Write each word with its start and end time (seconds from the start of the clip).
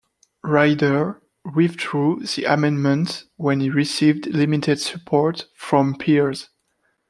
Ryder 0.43 1.21
withdrew 1.53 2.21
the 2.21 2.45
amendment 2.51 3.25
when 3.35 3.61
it 3.61 3.69
received 3.69 4.25
limited 4.25 4.79
support 4.79 5.45
from 5.55 5.93
peers. 5.95 6.49